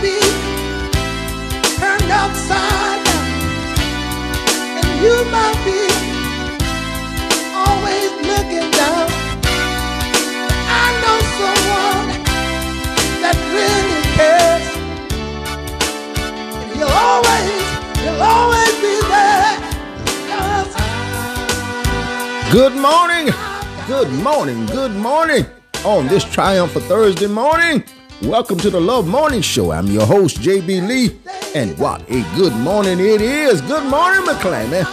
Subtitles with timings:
[0.00, 0.18] be
[1.78, 3.26] turned upside down,
[4.78, 5.82] and you might be
[7.54, 9.06] always looking down.
[10.70, 12.08] I know someone
[13.22, 14.66] that really cares,
[16.54, 17.52] and he'll always,
[18.02, 19.56] he'll always be there.
[22.50, 23.26] Good morning.
[23.86, 24.66] Good morning.
[24.66, 25.46] Good morning.
[25.84, 27.84] On this triumphant Thursday morning,
[28.22, 29.70] welcome to the Love Morning Show.
[29.70, 31.18] I'm your host, JB Lee,
[31.54, 33.60] and what a good morning it is.
[33.62, 34.84] Good morning, McClammy.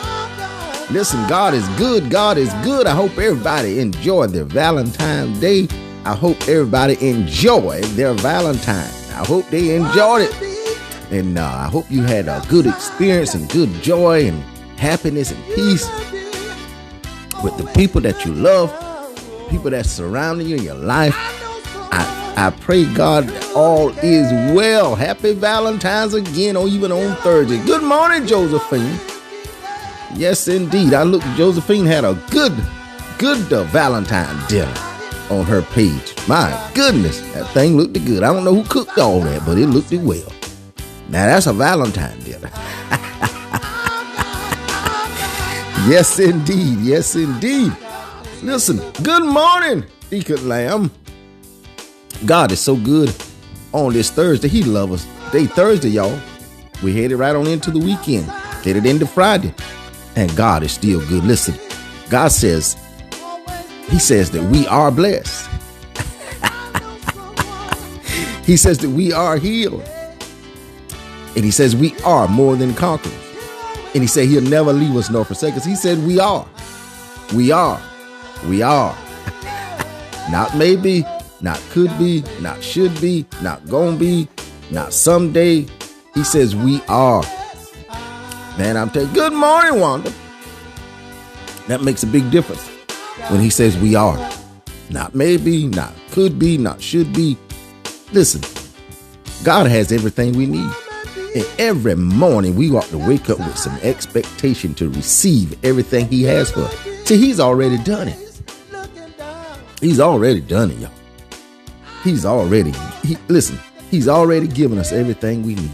[0.91, 2.09] Listen, God is good.
[2.09, 2.85] God is good.
[2.85, 5.67] I hope everybody enjoyed their Valentine's Day.
[6.05, 8.91] I hope everybody enjoyed their Valentine.
[9.09, 10.77] I hope they enjoyed it.
[11.11, 14.39] And uh, I hope you had a good experience and good joy and
[14.77, 15.89] happiness and peace
[17.43, 18.69] with the people that you love,
[19.49, 21.15] people that surrounding you in your life.
[21.91, 24.95] I, I pray God all is well.
[24.95, 27.63] Happy Valentine's again, or even on Thursday.
[27.65, 28.99] Good morning, Josephine.
[30.15, 30.93] Yes, indeed.
[30.93, 31.21] I look.
[31.37, 32.53] Josephine had a good,
[33.17, 34.73] good uh, Valentine dinner
[35.29, 36.13] on her page.
[36.27, 38.21] My goodness, that thing looked good.
[38.23, 40.31] I don't know who cooked all that, but it looked well.
[41.07, 42.49] Now that's a Valentine dinner.
[45.87, 46.79] yes, indeed.
[46.79, 47.71] Yes, indeed.
[48.43, 48.81] Listen.
[49.03, 50.91] Good morning, Deacon Lamb.
[52.25, 53.13] God is so good
[53.71, 54.47] on this Thursday.
[54.47, 55.31] He loves us.
[55.31, 56.19] Day Thursday, y'all.
[56.83, 58.25] We headed right on into the weekend.
[58.63, 59.53] Headed into Friday.
[60.15, 61.23] And God is still good.
[61.23, 61.55] Listen,
[62.09, 62.77] God says,
[63.89, 65.49] He says that we are blessed.
[68.45, 69.83] he says that we are healed.
[71.35, 73.13] And He says we are more than conquerors.
[73.93, 75.65] And He said He'll never leave us nor forsake us.
[75.65, 76.47] He said we are.
[77.33, 77.81] We are.
[78.47, 78.95] We are.
[80.29, 81.05] not maybe,
[81.41, 84.27] not could be, not should be, not gonna be,
[84.71, 85.65] not someday.
[86.13, 87.23] He says we are.
[88.57, 90.11] Man, I'm telling good morning, Wanda.
[91.67, 92.67] That makes a big difference
[93.29, 94.17] when he says we are.
[94.89, 97.37] Not maybe, not could be, not should be.
[98.13, 98.41] Listen,
[99.43, 100.69] God has everything we need.
[101.35, 106.23] And every morning we ought to wake up with some expectation to receive everything he
[106.23, 106.79] has for us.
[107.03, 108.41] See, he's already done it.
[109.81, 110.91] He's already done it, y'all.
[112.05, 112.71] He's already,
[113.03, 113.57] he, listen,
[113.89, 115.71] he's already given us everything we need.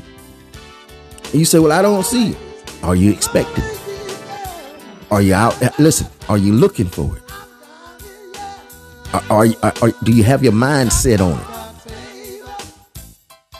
[1.25, 2.37] And you say, well, I don't see it.
[2.83, 3.81] Are you expecting it?
[5.11, 5.61] Are you out?
[5.61, 7.23] Eh, listen, are you looking for it?
[9.13, 11.47] Are, are, are, do you have your mind set on it?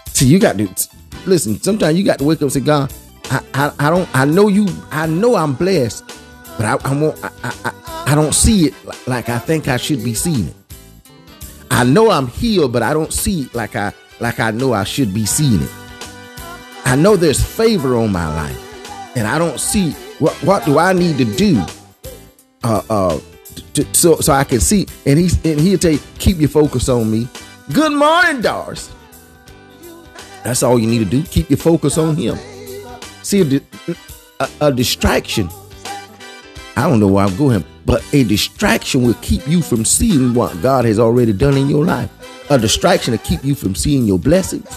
[0.08, 0.70] See, you got to
[1.26, 1.60] listen.
[1.62, 2.94] Sometimes you got to wake up and say, God,
[3.26, 6.06] I, I, I don't, I know you, I know I'm blessed,
[6.58, 7.32] but I, I I,
[7.66, 8.74] I, I don't see it
[9.08, 10.56] like I think I should be seeing it.
[11.72, 14.84] I know I'm healed, but I don't see it like I, like I know I
[14.84, 15.72] should be seeing it.
[16.84, 20.92] I know there's favor on my life, and I don't see what what do I
[20.92, 21.64] need to do,
[22.66, 23.20] uh, uh,
[23.74, 24.86] to, so so I can see.
[25.06, 27.30] And he's and he'll tell you, keep your focus on me.
[27.72, 28.92] Good morning, Doris.
[30.44, 31.24] That's all you need to do.
[31.24, 32.36] Keep your focus on him.
[33.24, 33.62] See a,
[34.40, 35.50] a, a distraction.
[36.76, 40.62] I don't know where I'm going, but a distraction will keep you from seeing what
[40.62, 42.10] God has already done in your life.
[42.50, 44.68] A distraction to keep you from seeing your blessings.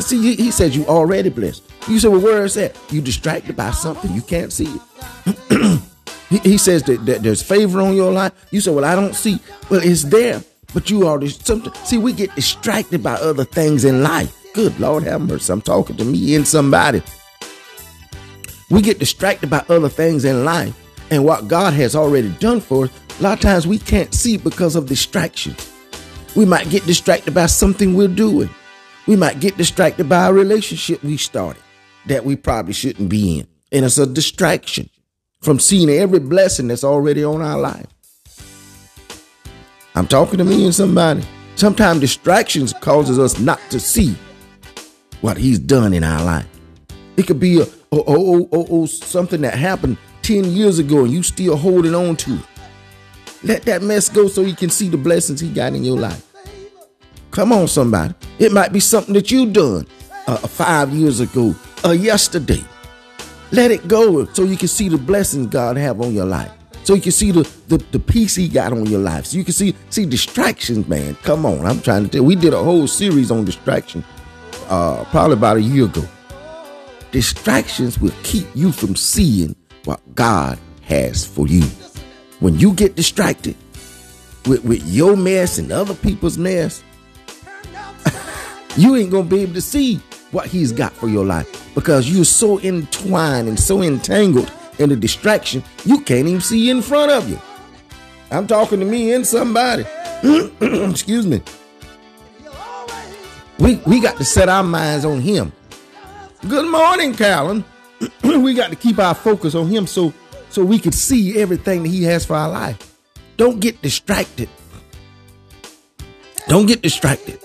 [0.00, 1.62] See, he says you already blessed.
[1.88, 2.76] You say, well, where is that?
[2.90, 4.12] You distracted by something.
[4.12, 5.80] You can't see it.
[6.28, 8.32] he, he, says that, that, there's favor on your life.
[8.50, 9.38] You say, well, I don't see.
[9.70, 10.42] Well, it's there,
[10.72, 11.72] but you are something.
[11.84, 14.36] See, we get distracted by other things in life.
[14.52, 15.52] Good Lord have mercy.
[15.52, 17.02] I'm talking to me and somebody.
[18.70, 22.84] We get distracted by other things in life and what God has already done for
[22.84, 22.90] us.
[23.20, 25.72] A lot of times we can't see because of distractions.
[26.34, 28.50] We might get distracted by something we're doing.
[29.06, 31.62] We might get distracted by a relationship we started
[32.06, 33.46] that we probably shouldn't be in.
[33.70, 34.90] And it's a distraction
[35.40, 37.86] from seeing every blessing that's already on our life.
[39.94, 41.22] I'm talking to me and somebody.
[41.56, 44.16] Sometimes distractions causes us not to see
[45.20, 46.46] what he's done in our life.
[47.16, 51.04] It could be a oh, oh, oh, oh, oh something that happened 10 years ago
[51.04, 52.46] and you still holding on to it.
[53.42, 56.24] Let that mess go so you can see the blessings he got in your life.
[57.30, 58.14] Come on, somebody.
[58.38, 59.86] It might be something that you done
[60.26, 61.54] uh, five years ago
[61.84, 62.64] or yesterday.
[63.52, 66.50] Let it go so you can see the blessings God have on your life.
[66.84, 69.26] So you can see the, the, the peace he got on your life.
[69.26, 71.16] So you can see see distractions, man.
[71.22, 71.66] Come on.
[71.66, 74.02] I'm trying to tell we did a whole series on distraction
[74.68, 76.04] uh, probably about a year ago.
[77.10, 79.54] Distractions will keep you from seeing
[79.84, 81.62] what God has for you.
[82.40, 83.56] When you get distracted
[84.46, 86.82] with, with your mess and other people's mess,
[88.76, 89.96] you ain't gonna be able to see
[90.30, 94.96] what he's got for your life because you're so entwined and so entangled in the
[94.96, 97.38] distraction, you can't even see in front of you.
[98.30, 99.84] I'm talking to me and somebody.
[100.60, 101.40] Excuse me.
[103.58, 105.52] We we got to set our minds on him.
[106.48, 107.64] Good morning, Callan.
[108.42, 110.12] we got to keep our focus on him so
[110.50, 112.96] so we can see everything that he has for our life.
[113.36, 114.48] Don't get distracted.
[116.46, 117.40] Don't get distracted.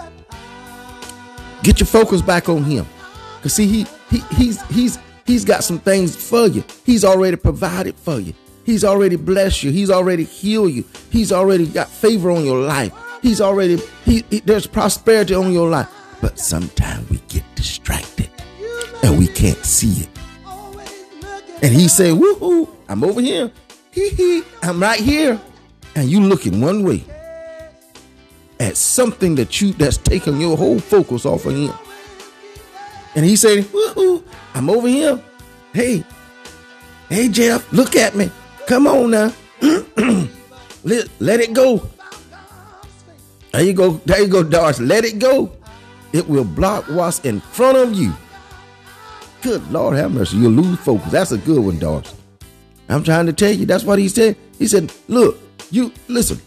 [1.64, 2.86] Get your focus back on him.
[3.42, 6.64] Cause see, he, he he's he's he's got some things for you.
[6.86, 8.34] He's already provided for you.
[8.66, 9.72] He's already blessed you.
[9.72, 10.86] He's already healed you.
[11.10, 12.94] He's already got favor on your life.
[13.22, 15.90] He's already he, he there's prosperity on your life.
[16.22, 18.30] But sometimes we get distracted
[19.02, 20.19] and we can't see it.
[21.62, 23.52] And he said, Woohoo, I'm over here.
[23.92, 25.40] Hee hee, I'm right here.
[25.96, 27.04] And you looking one way
[28.60, 31.74] at something that you that's taking your whole focus off of him.
[33.16, 34.24] And he said, Woohoo,
[34.54, 35.22] I'm over here.
[35.74, 36.04] Hey,
[37.10, 38.32] hey Jeff, look at me.
[38.68, 39.34] Come on now.
[40.84, 41.90] let, let it go.
[43.52, 43.94] There you go.
[44.06, 44.80] There you go, Doris.
[44.80, 45.52] Let it go.
[46.14, 48.14] It will block what's in front of you.
[49.42, 50.38] Good Lord have mercy.
[50.38, 51.12] You'll lose focus.
[51.12, 52.14] That's a good one, Doris.
[52.90, 53.66] I'm trying to tell you.
[53.66, 54.36] That's what he said.
[54.58, 55.38] He said, Look,
[55.72, 56.40] you listen,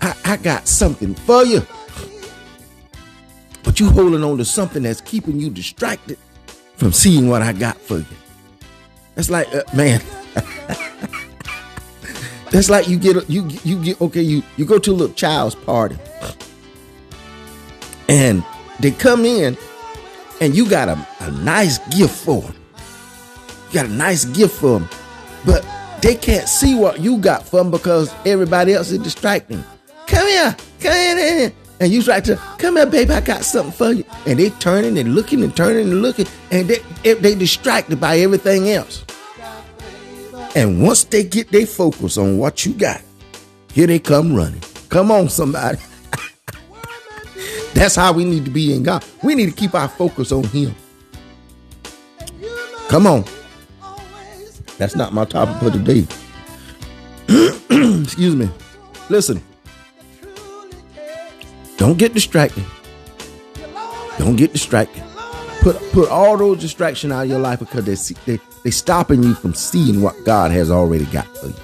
[0.00, 1.62] I, I got something for you.
[3.64, 6.18] But you holding on to something that's keeping you distracted
[6.76, 8.06] from seeing what I got for you.
[9.14, 10.00] That's like, uh, man.
[12.50, 14.22] that's like you get you you get okay.
[14.22, 15.98] You you go to a little child's party,
[18.08, 18.44] and
[18.78, 19.56] they come in,
[20.40, 22.54] and you got a, a nice gift for them.
[23.68, 24.88] You got a nice gift for them,
[25.44, 25.66] but
[26.00, 29.62] they can't see what you got for them because everybody else is distracting.
[30.06, 33.12] Come here, come in, and you try to come here, baby.
[33.12, 36.68] I got something for you, and they turning and looking and turning and looking, and
[36.68, 39.04] they they distracted by everything else.
[40.54, 43.02] And once they get their focus on what you got,
[43.72, 44.62] here they come running.
[44.88, 45.78] Come on, somebody.
[47.78, 49.04] That's how we need to be in God.
[49.22, 50.74] We need to keep our focus on Him.
[52.88, 53.24] Come on.
[54.78, 56.04] That's not my topic for today.
[58.02, 58.50] Excuse me.
[59.08, 59.40] Listen.
[61.76, 62.64] Don't get distracted.
[64.18, 65.04] Don't get distracted.
[65.60, 67.94] Put put all those distractions out of your life because they
[68.26, 71.54] they they stopping you from seeing what God has already got for you.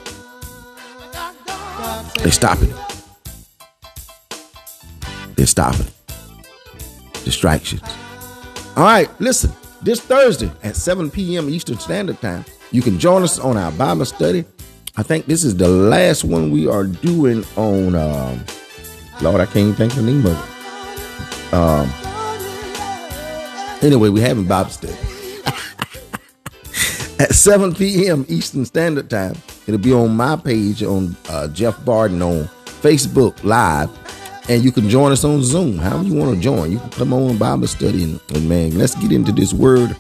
[2.22, 2.76] They're stopping it.
[5.34, 5.94] They're stopping it.
[7.24, 7.82] Distractions.
[8.76, 9.52] All right, listen.
[9.82, 11.50] This Thursday at 7 p.m.
[11.50, 14.44] Eastern Standard Time, you can join us on our Bible study.
[14.96, 17.94] I think this is the last one we are doing on.
[17.94, 18.44] Um,
[19.20, 21.54] Lord, I can't even think of the name of it.
[21.54, 21.90] Um,
[23.82, 24.93] anyway, we're having Bible study
[27.20, 28.24] at 7 p.m.
[28.28, 29.36] Eastern Standard Time.
[29.66, 32.44] It'll be on my page on uh, Jeff Barden on
[32.82, 33.90] Facebook Live,
[34.48, 35.79] and you can join us on Zoom.
[35.79, 38.94] However you want to join, you can come on Bible study and, and man, let's
[38.96, 39.96] get into this word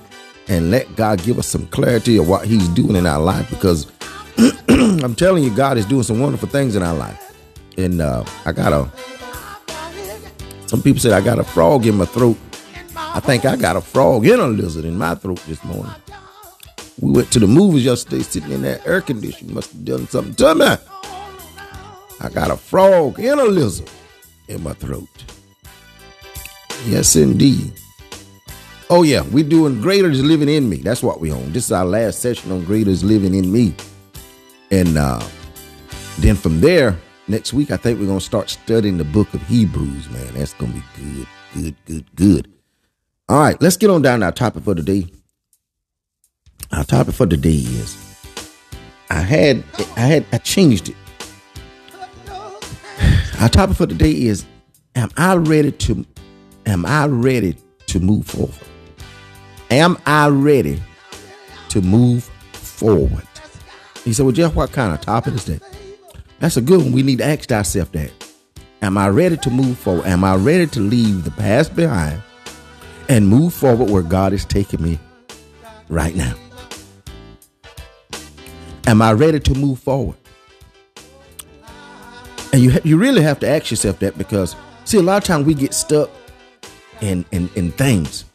[0.48, 3.90] and let God give us some clarity of what He's doing in our life because
[4.68, 7.20] I'm telling you, God is doing some wonderful things in our life.
[7.78, 8.90] And uh, I got a.
[10.66, 12.36] Some people said I got a frog in my throat.
[12.96, 15.92] I think I got a frog and a lizard in my throat this morning.
[17.00, 19.54] We went to the movies yesterday, sitting in that air conditioning.
[19.54, 20.66] Must have done something to me.
[22.20, 23.90] I got a frog and a lizard
[24.48, 25.08] in my throat.
[26.86, 27.72] Yes, indeed.
[28.90, 30.76] Oh yeah, we're doing Greater is Living in Me.
[30.76, 31.52] That's what we on.
[31.52, 33.74] This is our last session on Greater is Living in Me.
[34.70, 35.26] And uh,
[36.18, 40.10] then from there, next week, I think we're gonna start studying the book of Hebrews,
[40.10, 40.34] man.
[40.34, 42.52] That's gonna be good, good, good, good.
[43.28, 45.06] All right, let's get on down to our topic for today.
[46.72, 47.96] Our topic for today is
[49.08, 49.64] I had
[49.96, 50.96] I had I changed it.
[53.40, 54.44] Our topic for today is
[54.94, 56.06] Am I ready to
[56.66, 58.54] am I ready to move forward?
[59.70, 60.80] Am I ready
[61.70, 63.26] to move forward?
[64.04, 65.62] He said, Well, Jeff, what kind of topic is that?
[66.38, 66.92] That's a good one.
[66.92, 68.12] We need to ask ourselves that.
[68.82, 70.06] Am I ready to move forward?
[70.06, 72.22] Am I ready to leave the past behind
[73.08, 74.98] and move forward where God is taking me
[75.88, 76.34] right now?
[78.86, 80.16] Am I ready to move forward?
[82.54, 85.44] And you you really have to ask yourself that because see a lot of times
[85.44, 86.08] we get stuck
[87.00, 88.26] in in in things.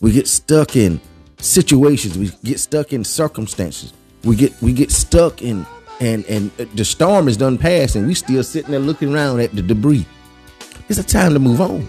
[0.00, 0.98] We get stuck in
[1.36, 2.16] situations.
[2.16, 3.92] We get stuck in circumstances.
[4.24, 5.66] We get we get stuck in
[6.00, 9.54] and and the storm is done past and we still sitting there looking around at
[9.54, 10.06] the debris.
[10.88, 11.86] It's a time to move on.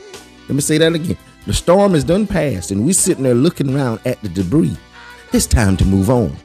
[0.50, 1.17] Let me say that again.
[1.46, 4.75] The storm is done past, and we sitting there looking around at the debris.
[5.32, 6.36] It's time to move on.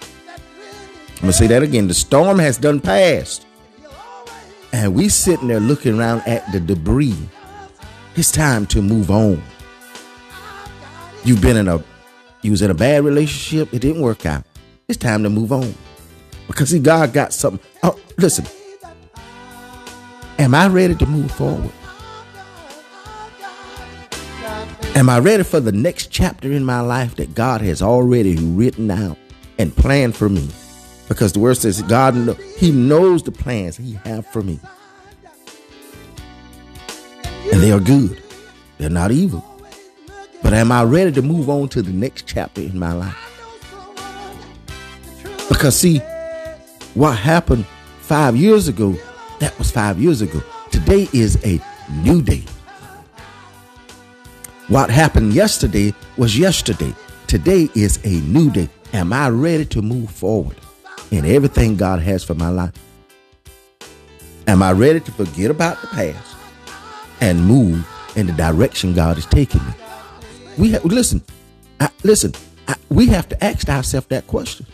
[0.00, 1.86] I'm gonna say that again.
[1.86, 3.46] The storm has done passed,
[4.76, 7.16] and we sitting there looking around at the debris.
[8.14, 9.42] It's time to move on.
[11.24, 11.82] You've been in a,
[12.42, 13.72] you was in a bad relationship.
[13.72, 14.44] It didn't work out.
[14.86, 15.74] It's time to move on,
[16.46, 17.66] because see, God got something.
[17.82, 18.44] Oh, listen.
[20.38, 21.72] Am I ready to move forward?
[24.94, 28.90] Am I ready for the next chapter in my life that God has already written
[28.90, 29.16] out
[29.58, 30.50] and planned for me?
[31.08, 32.14] Because the word says God,
[32.56, 34.58] He knows the plans He have for me.
[37.52, 38.22] And they are good.
[38.78, 39.44] They're not evil.
[40.42, 43.16] But am I ready to move on to the next chapter in my life?
[45.48, 45.98] Because see,
[46.94, 47.66] what happened
[48.00, 48.94] five years ago,
[49.38, 50.42] that was five years ago.
[50.70, 51.60] Today is a
[52.02, 52.44] new day.
[54.68, 56.92] What happened yesterday was yesterday.
[57.28, 58.68] Today is a new day.
[58.92, 60.56] Am I ready to move forward
[61.10, 62.72] in everything God has for my life?
[64.46, 66.36] Am I ready to forget about the past
[67.20, 69.72] and move in the direction God is taking me?
[70.58, 71.22] We have, listen,
[71.80, 72.32] I, listen.
[72.68, 74.66] I, we have to ask ourselves that question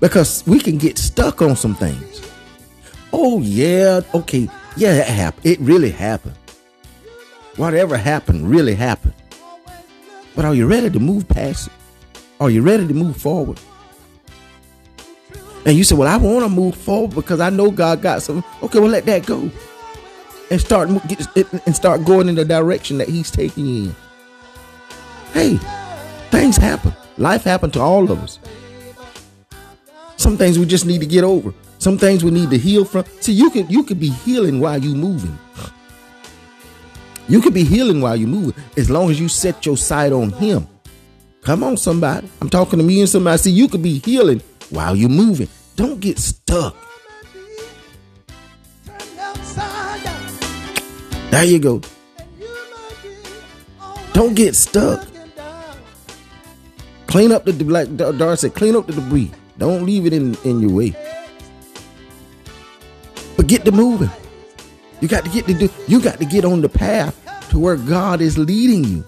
[0.00, 2.22] because we can get stuck on some things.
[3.12, 5.46] Oh yeah, okay, yeah, it happened.
[5.46, 6.36] It really happened.
[7.56, 9.14] Whatever happened really happened.
[10.36, 11.72] But are you ready to move past it?
[12.38, 13.58] Are you ready to move forward?
[15.68, 18.42] And you say, "Well, I want to move forward because I know God got something."
[18.62, 19.50] Okay, well, let that go,
[20.50, 23.96] and start and start going in the direction that He's taking you in.
[25.34, 25.60] Hey,
[26.30, 26.94] things happen.
[27.18, 28.38] Life happened to all of us.
[30.16, 31.52] Some things we just need to get over.
[31.78, 33.04] Some things we need to heal from.
[33.20, 35.38] See, you can you could be healing while you moving.
[37.28, 40.30] You could be healing while you're moving as long as you set your sight on
[40.30, 40.66] Him.
[41.42, 42.26] Come on, somebody.
[42.40, 43.36] I'm talking to me and somebody.
[43.36, 45.48] See, you could be healing while you're moving.
[45.78, 46.74] Don't get stuck.
[51.30, 51.80] There you go.
[54.12, 55.06] Don't get stuck.
[57.06, 59.30] Clean up the like Darcy said, clean up the debris.
[59.56, 60.96] Don't leave it in, in your way.
[63.36, 64.10] But get to moving.
[65.00, 67.14] You got to get to do you got to get on the path
[67.50, 69.04] to where God is leading you.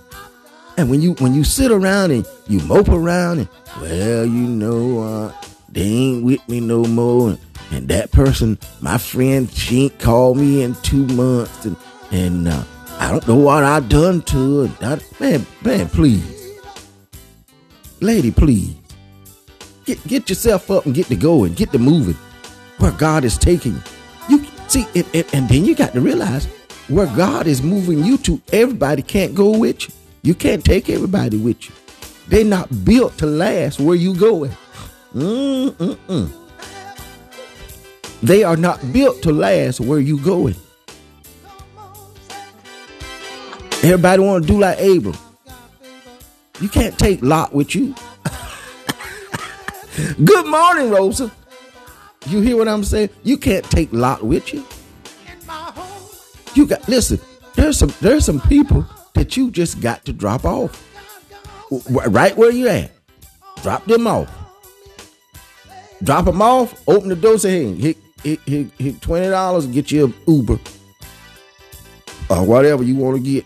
[0.76, 3.48] And when you when you sit around and you mope around and
[3.80, 5.32] well, you know, uh,
[5.70, 7.30] they ain't with me no more.
[7.30, 7.38] And,
[7.70, 11.76] and that person, my friend, she ain't called me in two months, and
[12.10, 12.64] and uh,
[12.98, 15.00] I don't know what I done to her.
[15.20, 16.58] man, man, please,
[18.00, 18.74] lady, please,
[19.84, 22.16] get get yourself up and get to going, get to moving,
[22.78, 23.82] where God is taking you.
[24.28, 26.46] You see, and, and, and then you got to realize
[26.88, 28.40] where God is moving you to.
[28.52, 29.94] Everybody can't go with you.
[30.22, 31.74] You can't take everybody with you.
[32.28, 34.52] They're not built to last where you going.
[35.14, 36.30] Mm-mm-mm.
[38.22, 40.54] They are not built to last where you going.
[43.82, 45.16] Everybody want to do like Abram.
[46.60, 47.94] You can't take Lot with you.
[50.24, 51.32] Good morning, Rosa.
[52.26, 53.08] You hear what I'm saying?
[53.24, 54.64] You can't take Lot with you.
[56.54, 57.18] You got listen.
[57.54, 60.86] There's some there's some people that you just got to drop off.
[61.88, 62.92] Right where you at.
[63.62, 64.30] Drop them off.
[66.02, 66.82] Drop them off.
[66.88, 67.38] Open the door.
[67.38, 69.66] Say, hey, hit, hit, hit, hit twenty dollars.
[69.66, 70.58] Get you a Uber
[72.30, 73.44] or whatever you want to get.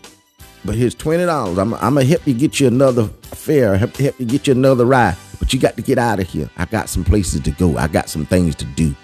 [0.63, 1.57] But here's twenty dollars.
[1.57, 3.77] I'm, I'm gonna help you get you another fare.
[3.77, 5.15] Help, help you get you another ride.
[5.39, 6.49] But you got to get out of here.
[6.57, 7.77] I got some places to go.
[7.77, 8.95] I got some things to do.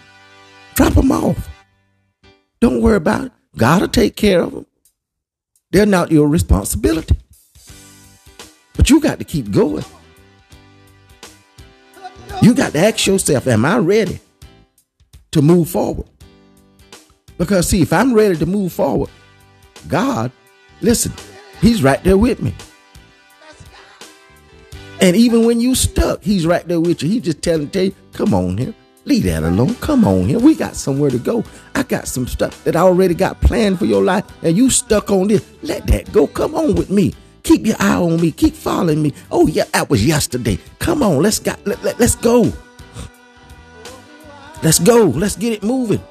[0.76, 1.50] Drop them off.
[2.62, 3.32] Don't worry about it.
[3.58, 4.66] God will take care of them.
[5.72, 7.18] They're not your responsibility.
[8.76, 9.84] But you got to keep going.
[12.42, 14.20] You got to ask yourself, am I ready
[15.32, 16.08] to move forward?
[17.38, 19.10] Because, see, if I'm ready to move forward,
[19.88, 20.32] God,
[20.82, 21.14] listen,
[21.60, 22.56] He's right there with me.
[25.00, 27.10] And even when you stuck, He's right there with you.
[27.10, 28.74] He just telling tell you, come on here.
[29.06, 29.76] Leave that alone.
[29.76, 30.40] Come on here.
[30.40, 31.44] We got somewhere to go.
[31.74, 35.10] I got some stuff that I already got planned for your life, and you stuck
[35.10, 35.48] on this.
[35.64, 36.28] Let that go.
[36.28, 37.14] Come on with me.
[37.44, 38.32] Keep your eye on me.
[38.32, 39.14] Keep following me.
[39.32, 40.60] Oh yeah, that was yesterday.
[40.80, 42.52] Come on, let's got let, let, let's go.
[44.64, 45.06] Let's go.
[45.06, 46.02] Let's get it moving.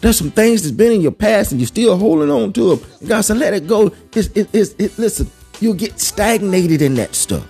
[0.00, 3.08] There's some things that's been in your past and you're still holding on to them.
[3.08, 3.92] God said, let it go.
[4.14, 5.28] It's, it, it's, it, listen,
[5.60, 7.46] you'll get stagnated in that stuff.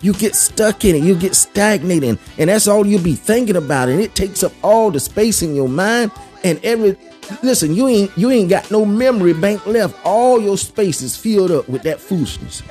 [0.00, 1.02] You get stuck in it.
[1.02, 2.18] You get stagnated.
[2.38, 3.88] And that's all you'll be thinking about.
[3.88, 6.12] And it takes up all the space in your mind.
[6.44, 6.96] and every
[7.42, 9.96] listen, you ain't you ain't got no memory bank left.
[10.04, 12.62] All your space is filled up with that foolishness.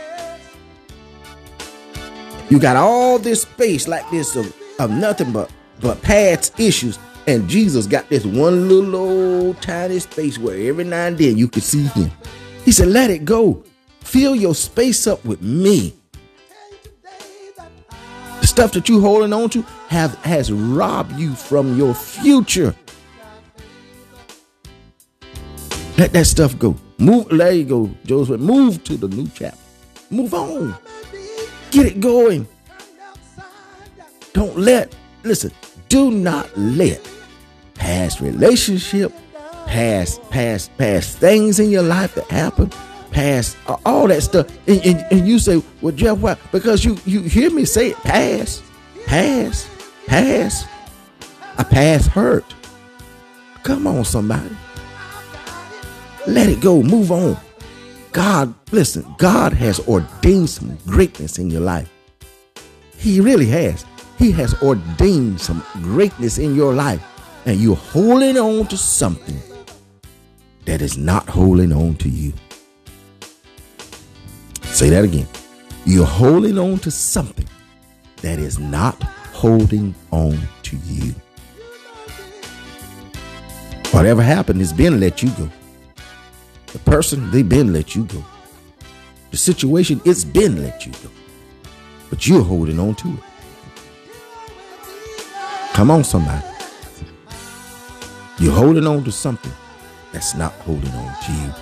[2.50, 7.00] You got all this space like this of, of nothing but but past issues.
[7.26, 11.48] And Jesus got this one little old tiny space where every now and then you
[11.48, 12.12] could see him.
[12.66, 13.64] He said, Let it go.
[14.02, 15.96] Fill your space up with me.
[18.42, 22.76] The stuff that you holding on to have has robbed you from your future.
[25.98, 26.76] Let that stuff go.
[26.98, 28.40] Move, there you go, Joseph.
[28.42, 29.58] Move to the new chapter.
[30.10, 30.76] Move on.
[31.72, 32.48] Get it going.
[34.34, 35.52] Don't let, listen,
[35.90, 37.08] do not let
[37.76, 39.12] past relationship,
[39.68, 42.72] past, past, past things in your life that happen,
[43.12, 44.48] past uh, all that stuff.
[44.68, 46.36] And, and, and, you say, well, Jeff, why?
[46.52, 48.64] Because you, you hear me say it, past,
[49.06, 49.70] past,
[50.08, 50.68] past.
[51.58, 52.56] A past hurt.
[53.62, 54.56] Come on, somebody.
[56.28, 56.82] Let it go.
[56.82, 57.38] Move on.
[58.12, 61.90] God, listen, God has ordained some greatness in your life.
[62.98, 63.86] He really has.
[64.18, 67.04] He has ordained some greatness in your life.
[67.46, 69.38] And you're holding on to something
[70.66, 72.32] that is not holding on to you.
[74.62, 75.28] Say that again.
[75.86, 77.48] You're holding on to something
[78.22, 79.02] that is not
[79.34, 81.14] holding on to you.
[83.92, 85.50] Whatever happened has been let you go.
[86.74, 88.24] The person, they've been let you go.
[89.30, 91.10] The situation, it's been let you go.
[92.10, 93.20] But you're holding on to it.
[95.74, 96.44] Come on, somebody.
[98.40, 99.52] You're holding on to something
[100.12, 101.54] that's not holding on to you.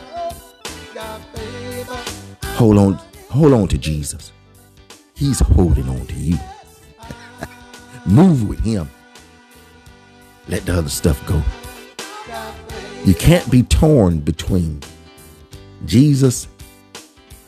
[2.56, 2.94] Hold on,
[3.30, 4.32] hold on to Jesus.
[5.14, 6.38] He's holding on to you.
[8.06, 8.90] Move with him.
[10.48, 11.42] Let the other stuff go.
[13.04, 14.82] You can't be torn between
[15.86, 16.48] Jesus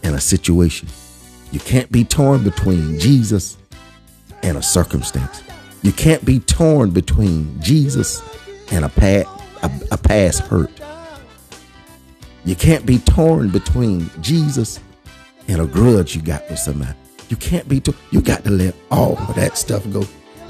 [0.03, 0.87] and a situation.
[1.51, 3.57] You can't be torn between Jesus
[4.41, 5.43] and a circumstance.
[5.81, 8.21] You can't be torn between Jesus
[8.71, 9.25] and a,
[9.61, 10.71] a, a past hurt.
[12.45, 14.79] You can't be torn between Jesus
[15.47, 16.97] and a grudge you got with somebody.
[17.29, 17.97] You can't be torn.
[18.11, 20.03] You got to let all of that stuff go.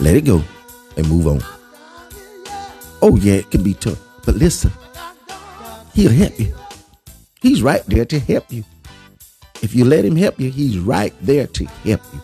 [0.00, 0.42] let it go
[0.96, 1.42] and move on.
[3.02, 3.98] Oh, yeah, it can be tough.
[4.24, 4.70] But listen,
[5.94, 6.54] He'll help you.
[7.40, 8.64] He's right there to help you.
[9.62, 12.20] If you let him help you, he's right there to help you.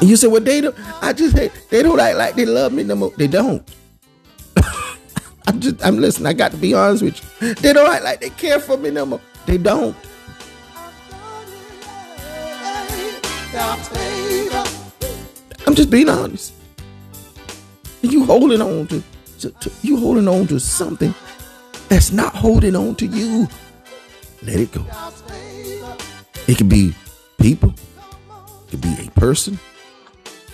[0.00, 2.72] And you say, well, they don't, I just hate, they don't act like they love
[2.72, 3.10] me no more.
[3.16, 3.66] They don't.
[5.46, 6.26] I'm just, I'm listening.
[6.26, 7.54] I got to be honest with you.
[7.54, 9.20] They don't act like they care for me no more.
[9.46, 9.96] They don't.
[15.66, 16.52] I'm just being honest.
[18.02, 19.02] And you holding on to
[19.40, 21.14] to, to, you holding on to something
[21.88, 23.48] that's not holding on to you.
[24.42, 24.84] Let it go.
[26.46, 26.94] It could be
[27.40, 29.58] people, it could be a person,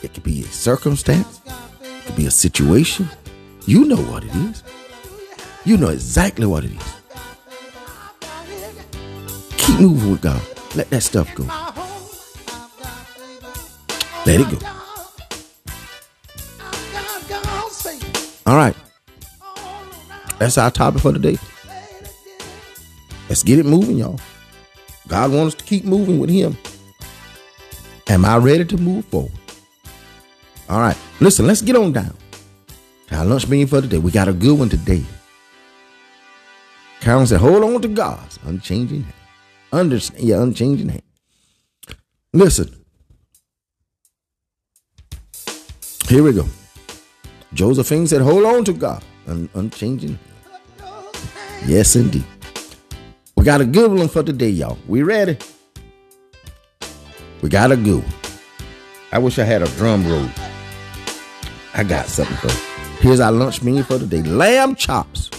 [0.02, 1.40] it could be a circumstance,
[1.82, 3.08] it could be a situation.
[3.66, 4.62] You know what it is.
[5.64, 6.94] You know exactly what it is.
[9.58, 10.42] Keep moving with God.
[10.74, 11.44] Let that stuff go.
[14.26, 14.81] Let it go.
[18.46, 18.74] All right.
[20.38, 21.38] That's our topic for today.
[23.28, 24.18] Let's get it moving, y'all.
[25.08, 26.56] God wants us to keep moving with Him.
[28.08, 29.32] Am I ready to move forward?
[30.68, 30.96] All right.
[31.20, 32.14] Listen, let's get on down.
[33.10, 33.98] Our lunch meeting for today.
[33.98, 35.04] We got a good one today.
[37.00, 39.14] Carolyn said, hold on to God's unchanging hand.
[39.72, 41.02] Understand your unchanging hand.
[42.32, 42.74] Listen.
[46.08, 46.46] Here we go.
[47.54, 50.18] Josephine said, Hold on to God, un- unchanging.
[51.66, 52.24] Yes, indeed.
[53.36, 54.78] We got a good one for today, y'all.
[54.88, 55.36] We ready?
[57.42, 58.12] We got a good one.
[59.12, 60.28] I wish I had a drum roll.
[61.74, 62.72] I got something for you.
[63.00, 65.30] Here's our lunch menu for today lamb chops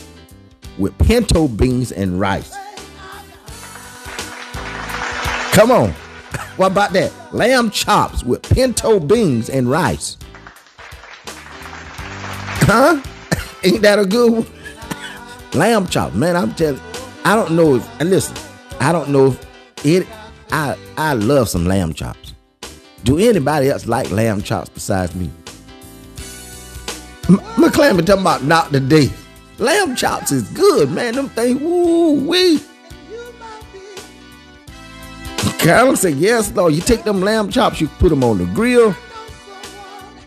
[0.78, 2.54] with pinto beans and rice.
[5.54, 5.94] Come on.
[6.56, 7.12] What about that?
[7.34, 10.18] Lamb chops with pinto beans and rice.
[12.66, 13.02] Huh?
[13.64, 14.46] Ain't that a good one?
[15.54, 16.36] Lamb chop, man.
[16.36, 16.82] I'm telling.
[17.26, 18.02] I don't know if.
[18.02, 18.36] And listen,
[18.80, 20.08] I don't know if it.
[20.52, 22.34] I I love some lamb chops.
[23.04, 25.30] Do anybody else like lamb chops besides me?
[27.24, 29.10] McClam been talking about not today.
[29.58, 31.16] Lamb chops is good, man.
[31.16, 32.60] Them things, woo wee.
[35.60, 36.74] Carolyn said, yes, Lord.
[36.74, 38.94] You take them lamb chops, you put them on the grill.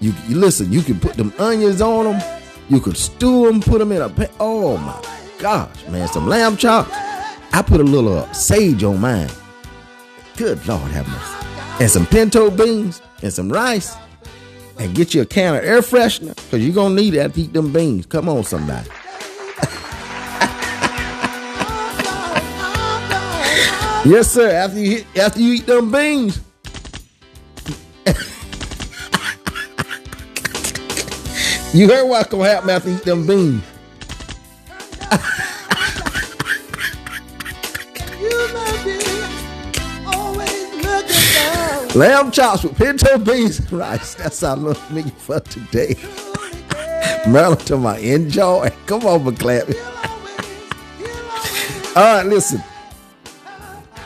[0.01, 0.73] You, you listen.
[0.73, 2.41] You can put them onions on them.
[2.69, 4.29] You could stew them, put them in a pan.
[4.41, 5.01] Oh my
[5.39, 6.09] gosh, man!
[6.09, 6.91] Some lamb chops.
[7.53, 9.31] I put a little uh, sage on mine.
[10.37, 11.47] Good Lord have mercy.
[11.81, 13.95] And some pinto beans and some rice.
[14.79, 17.41] And get you a can of air freshener because you're going to need that to
[17.41, 18.05] eat them beans.
[18.05, 18.87] Come on, somebody.
[24.05, 24.51] yes, sir.
[24.51, 26.46] After you, after you eat them beans.
[31.77, 33.63] You heard what's to happen after eat them beans.
[41.95, 44.15] Lamb chops with pinto beans and rice.
[44.15, 45.95] That's our little menu for today.
[47.29, 48.71] Maryland to my enjoy.
[48.87, 49.69] Come on, McClap.
[51.97, 52.63] All right, listen.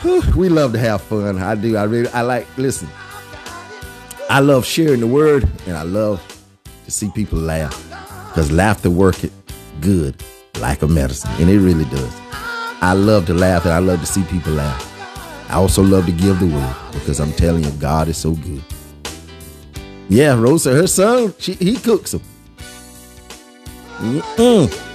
[0.01, 1.39] Whew, we love to have fun.
[1.39, 1.77] I do.
[1.77, 2.09] I really.
[2.09, 2.47] I like.
[2.57, 2.89] Listen.
[4.29, 6.21] I love sharing the word, and I love
[6.91, 7.73] to see people laugh
[8.27, 9.31] because laughter work it
[9.79, 10.21] good
[10.59, 12.13] like a medicine, and it really does.
[12.81, 14.87] I love to laugh, and I love to see people laugh.
[15.49, 18.63] I also love to give the word because I'm telling you, God is so good.
[20.09, 22.21] Yeah, Rosa, her son, she, he cooks them.
[23.99, 24.89] Mm-mm.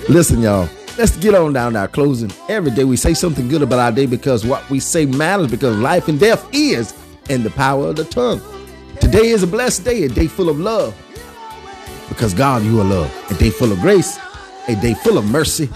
[0.08, 2.32] Listen, y'all, let's get on down to our closing.
[2.48, 5.76] Every day we say something good about our day because what we say matters because
[5.76, 6.94] life and death is
[7.28, 8.40] in the power of the tongue.
[9.00, 10.96] Today is a blessed day, a day full of love
[12.08, 14.18] because God, you are love, a day full of grace
[14.68, 15.68] a day full of mercy,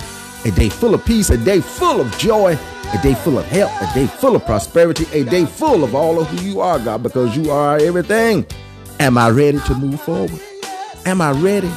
[0.45, 2.57] a day full of peace, a day full of joy,
[2.93, 6.21] a day full of health, a day full of prosperity, a day full of all
[6.21, 8.47] of who you are, God, because you are everything.
[9.01, 10.41] Am I ready to move forward?
[11.07, 11.71] Am I ready?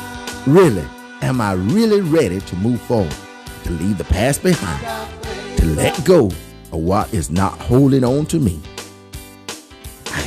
[0.45, 0.85] Really?
[1.21, 3.15] Am I really ready to move forward?
[3.63, 5.07] To leave the past behind?
[5.57, 8.61] To let go of what is not holding on to me?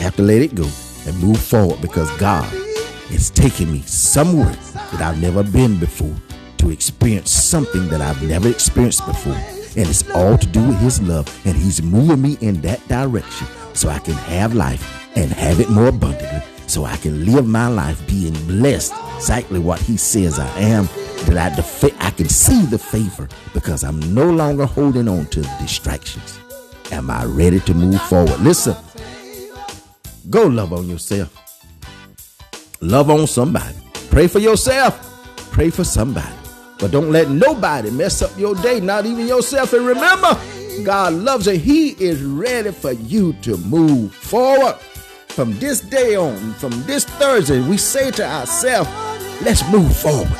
[0.00, 0.66] Have to let it go
[1.06, 2.50] and move forward because God
[3.10, 6.16] is taking me somewhere that I've never been before
[6.56, 9.34] to experience something that I've never experienced before.
[9.34, 11.28] And it's all to do with His love.
[11.44, 15.68] And He's moving me in that direction so I can have life and have it
[15.68, 16.42] more abundantly.
[16.66, 20.86] So I can live my life being blessed, exactly what He says I am.
[21.26, 25.40] That I, the, I can see the favor because I'm no longer holding on to
[25.42, 26.40] the distractions.
[26.90, 28.40] Am I ready to move forward?
[28.40, 28.74] Listen,
[30.30, 31.36] go love on yourself.
[32.80, 33.76] Love on somebody.
[34.10, 34.96] Pray for yourself.
[35.52, 36.34] Pray for somebody.
[36.78, 39.74] But don't let nobody mess up your day, not even yourself.
[39.74, 40.40] And remember,
[40.82, 41.58] God loves you.
[41.58, 44.76] He is ready for you to move forward.
[45.28, 48.88] From this day on, from this Thursday, we say to ourselves,
[49.42, 50.30] let's move forward.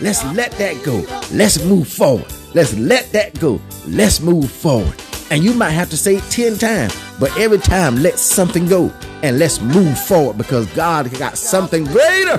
[0.00, 1.04] Let's let that go.
[1.32, 2.26] Let's move forward.
[2.54, 3.60] Let's let that go.
[3.86, 4.94] Let's move forward.
[5.30, 8.92] And you might have to say it 10 times, but every time let something go
[9.22, 12.38] and let's move forward because God got something greater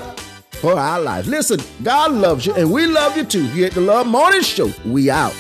[0.62, 1.28] for our lives.
[1.28, 3.46] Listen, God loves you and we love you too.
[3.48, 5.34] Here at the Love Morning Show, we out.